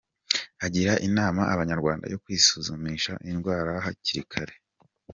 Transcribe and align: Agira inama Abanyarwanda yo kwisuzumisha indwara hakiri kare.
Agira 0.65 0.93
inama 1.07 1.41
Abanyarwanda 1.53 2.05
yo 2.13 2.19
kwisuzumisha 2.23 3.13
indwara 3.31 3.71
hakiri 3.85 4.23
kare. 4.31 4.55